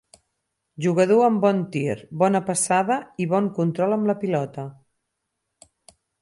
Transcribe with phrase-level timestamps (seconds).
[0.85, 4.65] Jugador amb bon tir, bona passada, i bon control amb la pilota.